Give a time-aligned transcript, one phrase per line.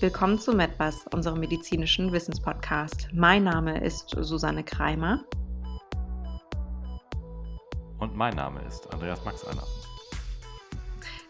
[0.00, 3.10] Willkommen zu MedBus, unserem medizinischen Wissenspodcast.
[3.12, 5.26] Mein Name ist Susanne Kreimer.
[7.98, 9.62] Und mein Name ist Andreas Maxeiner.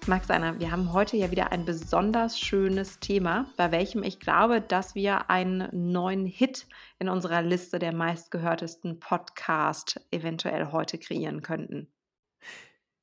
[0.07, 4.95] Maxeiner, wir haben heute ja wieder ein besonders schönes Thema, bei welchem ich glaube, dass
[4.95, 6.68] wir einen neuen Hit
[7.00, 11.89] in unserer Liste der meistgehörtesten Podcast eventuell heute kreieren könnten.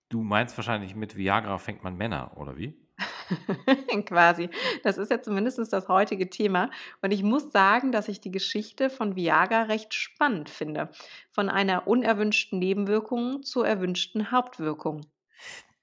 [0.07, 2.86] Du meinst wahrscheinlich mit Viagra fängt man Männer, oder wie?
[4.05, 4.49] Quasi.
[4.83, 6.69] Das ist ja zumindest das heutige Thema.
[7.01, 10.89] Und ich muss sagen, dass ich die Geschichte von Viagra recht spannend finde.
[11.31, 15.01] Von einer unerwünschten Nebenwirkung zur erwünschten Hauptwirkung.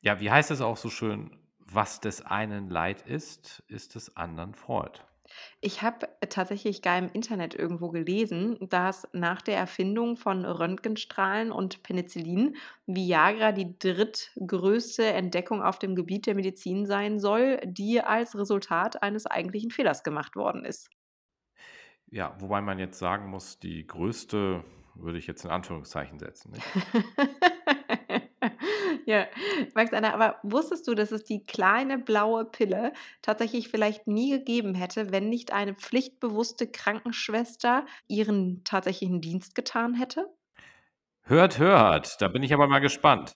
[0.01, 1.39] Ja, wie heißt es auch so schön?
[1.59, 5.01] Was des einen Leid ist, ist des anderen Freud.
[5.61, 11.83] Ich habe tatsächlich gar im Internet irgendwo gelesen, dass nach der Erfindung von Röntgenstrahlen und
[11.83, 19.03] Penicillin Viagra die drittgrößte Entdeckung auf dem Gebiet der Medizin sein soll, die als Resultat
[19.03, 20.91] eines eigentlichen Fehlers gemacht worden ist.
[22.09, 26.53] Ja, wobei man jetzt sagen muss, die größte würde ich jetzt in Anführungszeichen setzen.
[29.07, 29.27] Ja,
[29.75, 34.75] Max Anna, aber wusstest du, dass es die kleine blaue Pille tatsächlich vielleicht nie gegeben
[34.75, 40.27] hätte, wenn nicht eine pflichtbewusste Krankenschwester ihren tatsächlichen Dienst getan hätte?
[41.23, 43.35] Hört, hört, da bin ich aber mal gespannt.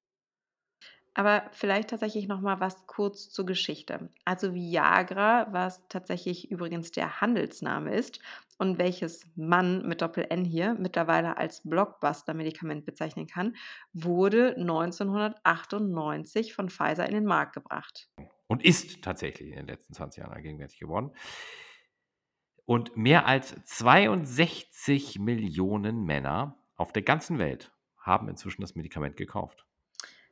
[1.18, 4.08] Aber vielleicht tatsächlich noch mal was kurz zur Geschichte.
[4.24, 8.20] Also Viagra, was tatsächlich übrigens der Handelsname ist
[8.56, 13.56] und welches man mit Doppel-N hier mittlerweile als Blockbuster-Medikament bezeichnen kann,
[13.92, 18.08] wurde 1998 von Pfizer in den Markt gebracht.
[18.46, 21.10] Und ist tatsächlich in den letzten 20 Jahren gegenwärtig geworden.
[22.64, 29.64] Und mehr als 62 Millionen Männer auf der ganzen Welt haben inzwischen das Medikament gekauft.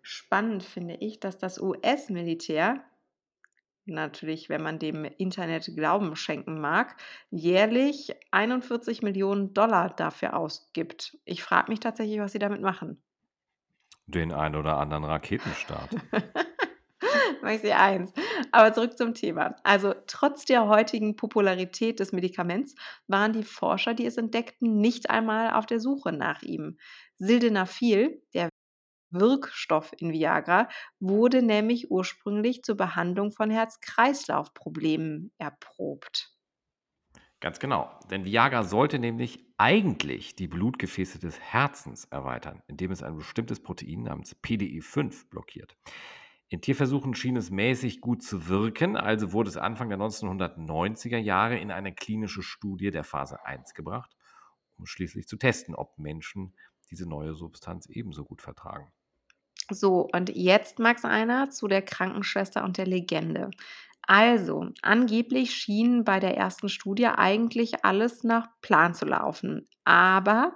[0.08, 2.84] Spannend finde ich, dass das US-Militär,
[3.86, 6.94] natürlich, wenn man dem Internet Glauben schenken mag,
[7.30, 11.18] jährlich 41 Millionen Dollar dafür ausgibt.
[11.24, 13.02] Ich frage mich tatsächlich, was sie damit machen.
[14.06, 15.90] Den ein oder anderen Raketenstart.
[17.42, 18.12] Mache ich eins.
[18.52, 19.56] Aber zurück zum Thema.
[19.64, 22.76] Also trotz der heutigen Popularität des Medikaments
[23.08, 26.78] waren die Forscher, die es entdeckten, nicht einmal auf der Suche nach ihm.
[27.16, 28.50] Sildenafil, der
[29.10, 30.68] Wirkstoff in Viagra
[31.00, 36.36] wurde nämlich ursprünglich zur Behandlung von Herz-Kreislauf-Problemen erprobt.
[37.40, 43.16] Ganz genau, denn Viagra sollte nämlich eigentlich die Blutgefäße des Herzens erweitern, indem es ein
[43.16, 45.76] bestimmtes Protein namens PDE5 blockiert.
[46.48, 51.58] In Tierversuchen schien es mäßig gut zu wirken, also wurde es Anfang der 1990er Jahre
[51.58, 54.16] in eine klinische Studie der Phase 1 gebracht,
[54.76, 56.54] um schließlich zu testen, ob Menschen
[56.90, 58.92] diese neue Substanz ebenso gut vertragen.
[59.70, 63.50] So, und jetzt, Max, einer zu der Krankenschwester und der Legende.
[64.08, 69.68] Also, angeblich schien bei der ersten Studie eigentlich alles nach Plan zu laufen.
[69.84, 70.54] Aber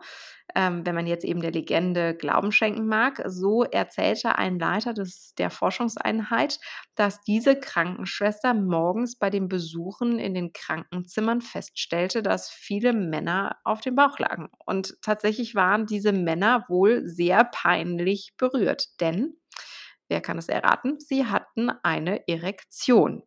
[0.55, 5.35] ähm, wenn man jetzt eben der Legende Glauben schenken mag, so erzählte ein Leiter des,
[5.37, 6.59] der Forschungseinheit,
[6.95, 13.81] dass diese Krankenschwester morgens bei den Besuchen in den Krankenzimmern feststellte, dass viele Männer auf
[13.81, 14.49] dem Bauch lagen.
[14.67, 19.35] Und tatsächlich waren diese Männer wohl sehr peinlich berührt, denn,
[20.09, 23.23] wer kann es erraten, sie hatten eine Erektion.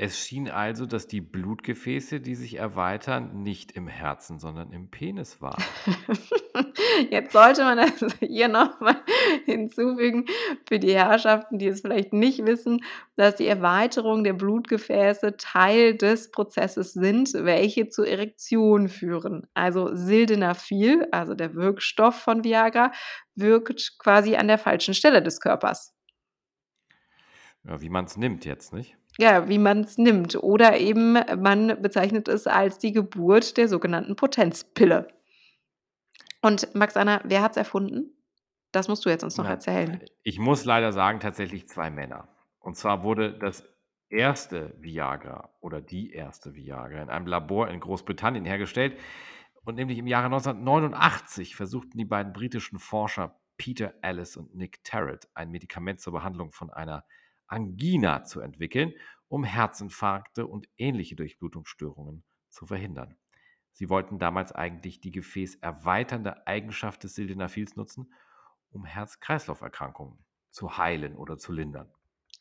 [0.00, 5.42] Es schien also, dass die Blutgefäße, die sich erweitern, nicht im Herzen, sondern im Penis
[5.42, 5.60] waren.
[7.10, 9.02] Jetzt sollte man das hier nochmal
[9.44, 10.26] hinzufügen
[10.68, 12.84] für die Herrschaften, die es vielleicht nicht wissen,
[13.16, 19.48] dass die Erweiterung der Blutgefäße Teil des Prozesses sind, welche zur Erektion führen.
[19.54, 22.92] Also Sildenafil, also der Wirkstoff von Viagra,
[23.34, 25.97] wirkt quasi an der falschen Stelle des Körpers.
[27.68, 28.96] Ja, wie man es nimmt jetzt, nicht?
[29.18, 30.36] Ja, wie man es nimmt.
[30.42, 35.08] Oder eben man bezeichnet es als die Geburt der sogenannten Potenzpille.
[36.40, 38.14] Und Max Anna, wer hat es erfunden?
[38.72, 40.02] Das musst du jetzt uns noch ja, erzählen.
[40.22, 42.28] Ich muss leider sagen, tatsächlich zwei Männer.
[42.60, 43.64] Und zwar wurde das
[44.08, 48.98] erste Viagra oder die erste Viagra in einem Labor in Großbritannien hergestellt.
[49.64, 55.28] Und nämlich im Jahre 1989 versuchten die beiden britischen Forscher Peter Ellis und Nick Tarrant
[55.34, 57.04] ein Medikament zur Behandlung von einer
[57.48, 58.92] Angina zu entwickeln,
[59.28, 63.16] um Herzinfarkte und ähnliche Durchblutungsstörungen zu verhindern.
[63.72, 68.12] Sie wollten damals eigentlich die gefäßerweiternde Eigenschaft des Sildenafils nutzen,
[68.70, 71.92] um Herz-Kreislauf-Erkrankungen zu heilen oder zu lindern.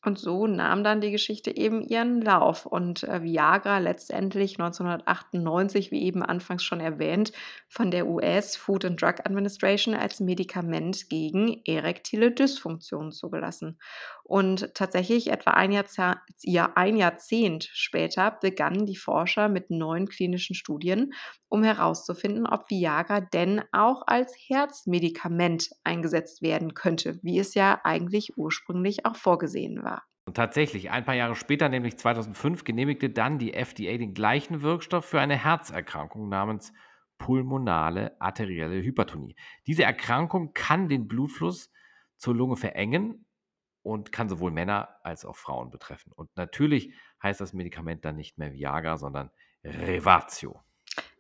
[0.05, 6.03] Und so nahm dann die Geschichte eben ihren Lauf und äh, Viagra letztendlich 1998, wie
[6.03, 7.31] eben anfangs schon erwähnt,
[7.67, 13.79] von der US Food and Drug Administration als Medikament gegen erektile Dysfunktion zugelassen.
[14.27, 20.53] Und tatsächlich etwa ein Jahrzehnt, ja, ein Jahrzehnt später begannen die Forscher mit neuen klinischen
[20.53, 21.13] Studien,
[21.47, 28.37] um herauszufinden, ob Viagra denn auch als Herzmedikament eingesetzt werden könnte, wie es ja eigentlich
[28.37, 30.03] ursprünglich auch vorgesehen war.
[30.25, 35.05] Und tatsächlich, ein paar Jahre später, nämlich 2005, genehmigte dann die FDA den gleichen Wirkstoff
[35.05, 36.73] für eine Herzerkrankung namens
[37.17, 39.37] pulmonale arterielle Hypertonie.
[39.67, 41.71] Diese Erkrankung kann den Blutfluss
[42.17, 43.23] zur Lunge verengen
[43.87, 46.11] und kann sowohl Männer als auch Frauen betreffen.
[46.11, 46.93] Und natürlich
[47.23, 49.31] heißt das Medikament dann nicht mehr Viagra, sondern
[49.63, 50.61] Revatio.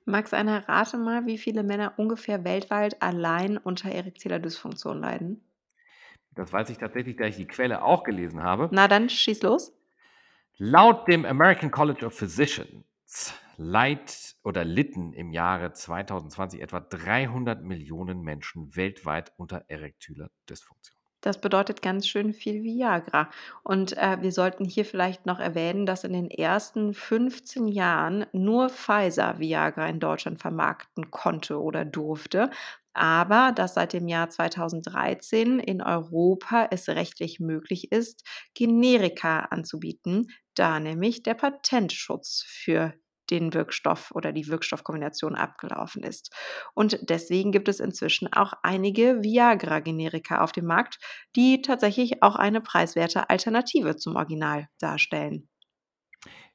[0.03, 5.41] Max, einer rate mal, wie viele Männer ungefähr weltweit allein unter erektiler Dysfunktion leiden?
[6.31, 8.69] Das weiß ich tatsächlich, da ich die Quelle auch gelesen habe.
[8.71, 9.73] Na dann schieß los.
[10.57, 18.21] Laut dem American College of Physicians leid oder litten im Jahre 2020 etwa 300 Millionen
[18.21, 20.96] Menschen weltweit unter erektiler Dysfunktion.
[21.21, 23.29] Das bedeutet ganz schön viel Viagra.
[23.63, 28.69] Und äh, wir sollten hier vielleicht noch erwähnen, dass in den ersten 15 Jahren nur
[28.69, 32.49] Pfizer Viagra in Deutschland vermarkten konnte oder durfte
[32.97, 38.23] aber dass seit dem Jahr 2013 in Europa es rechtlich möglich ist,
[38.55, 42.95] Generika anzubieten, da nämlich der Patentschutz für
[43.29, 46.33] den Wirkstoff oder die Wirkstoffkombination abgelaufen ist.
[46.73, 50.99] Und deswegen gibt es inzwischen auch einige Viagra-Generika auf dem Markt,
[51.35, 55.47] die tatsächlich auch eine preiswerte Alternative zum Original darstellen.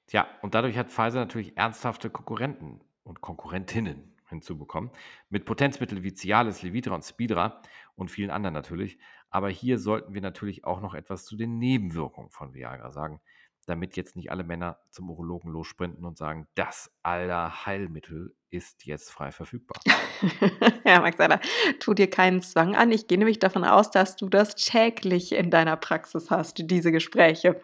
[0.06, 4.90] Tja, und dadurch hat Pfizer natürlich ernsthafte Konkurrenten und Konkurrentinnen hinzubekommen.
[5.28, 7.62] Mit Potenzmitteln wie Cialis, Levitra und Speedra
[7.94, 8.98] und vielen anderen natürlich.
[9.30, 13.20] Aber hier sollten wir natürlich auch noch etwas zu den Nebenwirkungen von Viagra sagen,
[13.66, 19.10] damit jetzt nicht alle Männer zum Urologen lossprinten und sagen, das aller Heilmittel ist jetzt
[19.10, 19.80] frei verfügbar.
[20.84, 21.40] ja, Max Alter,
[21.80, 22.90] tu dir keinen Zwang an.
[22.90, 27.60] Ich gehe nämlich davon aus, dass du das täglich in deiner Praxis hast, diese Gespräche.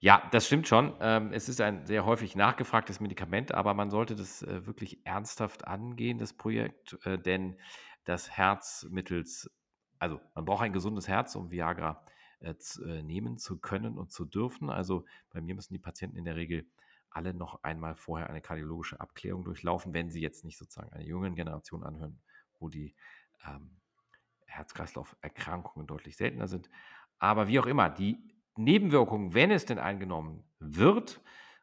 [0.00, 0.94] Ja, das stimmt schon.
[1.00, 5.68] Ähm, es ist ein sehr häufig nachgefragtes Medikament, aber man sollte das äh, wirklich ernsthaft
[5.68, 7.56] angehen, das Projekt, äh, denn
[8.04, 9.48] das Herz mittels,
[10.00, 12.12] also man braucht ein gesundes Herz, um Viagra äh,
[12.42, 14.70] äh, nehmen zu können und zu dürfen.
[14.70, 16.66] Also bei mir müssen die Patienten in der Regel
[17.10, 21.34] alle noch einmal vorher eine kardiologische Abklärung durchlaufen, wenn sie jetzt nicht sozusagen einer jungen
[21.34, 22.18] Generation anhören,
[22.58, 22.94] wo die
[23.46, 23.70] ähm,
[24.46, 26.70] Herz-Kreislauf-Erkrankungen deutlich seltener sind.
[27.18, 28.18] Aber wie auch immer, die
[28.56, 31.20] Nebenwirkungen, wenn es denn eingenommen wird,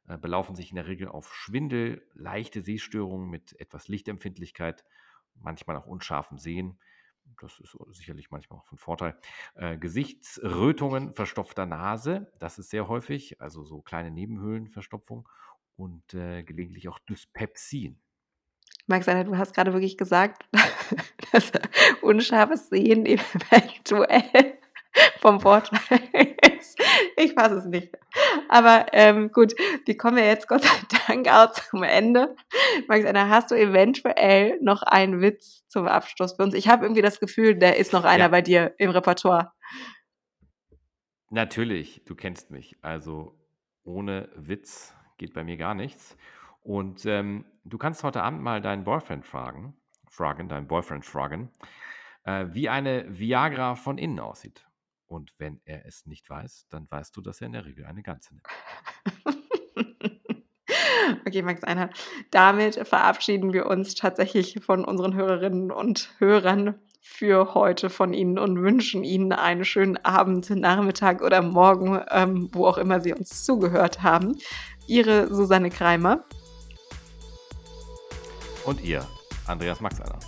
[0.07, 4.85] äh, belaufen sich in der Regel auf Schwindel, leichte Sehstörungen mit etwas Lichtempfindlichkeit,
[5.35, 6.79] manchmal auch unscharfem Sehen.
[7.41, 9.17] Das ist sicherlich manchmal auch von Vorteil.
[9.55, 15.27] Äh, Gesichtsrötungen, verstopfter Nase, das ist sehr häufig, also so kleine Nebenhöhlenverstopfung
[15.75, 18.01] und äh, gelegentlich auch Dyspepsien.
[18.87, 20.45] Max, du hast gerade wirklich gesagt,
[21.31, 21.51] dass
[22.01, 24.57] unscharfes Sehen eventuell
[25.19, 26.35] vom Vorteil
[27.19, 27.97] ich weiß es nicht.
[28.49, 29.53] Aber ähm, gut,
[29.85, 32.35] wir kommen ja jetzt Gott sei Dank auch zum Ende.
[32.87, 36.53] Max, hast du eventuell noch einen Witz zum Abschluss für uns?
[36.53, 38.27] Ich habe irgendwie das Gefühl, da ist noch einer ja.
[38.29, 39.51] bei dir im Repertoire.
[41.29, 42.77] Natürlich, du kennst mich.
[42.81, 43.37] Also
[43.83, 46.17] ohne Witz geht bei mir gar nichts.
[46.61, 49.75] Und ähm, du kannst heute Abend mal deinen Boyfriend fragen,
[50.09, 51.51] fragen, deinen Boyfriend fragen,
[52.23, 54.68] äh, wie eine Viagra von innen aussieht.
[55.09, 58.03] Und wenn er es nicht weiß, dann weißt du, dass er in der Regel eine
[58.03, 58.47] ganze nimmt.
[61.25, 61.89] Okay, Max Einer,
[62.29, 68.61] damit verabschieden wir uns tatsächlich von unseren Hörerinnen und Hörern für heute von Ihnen und
[68.61, 74.03] wünschen Ihnen einen schönen Abend, Nachmittag oder Morgen, ähm, wo auch immer Sie uns zugehört
[74.03, 74.37] haben.
[74.87, 76.23] Ihre Susanne Kreimer.
[78.65, 79.05] Und ihr,
[79.47, 80.19] Andreas Max Einer.